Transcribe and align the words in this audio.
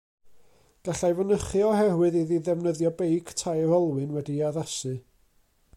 Gallai 0.87 1.11
fynychu 1.19 1.61
oherwydd 1.67 2.17
iddi 2.21 2.39
ddefnyddio 2.47 2.93
beic 3.03 3.33
tair 3.43 3.77
olwyn 3.81 4.17
wedi'i 4.19 4.41
addasu. 4.49 4.95